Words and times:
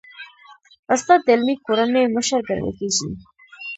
استاد 0.93 1.19
د 1.23 1.27
علمي 1.33 1.55
کورنۍ 1.65 2.03
مشر 2.15 2.39
ګڼل 2.47 2.69
کېږي. 2.77 3.07